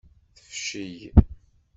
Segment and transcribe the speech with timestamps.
[0.35, 0.97] Tefcel.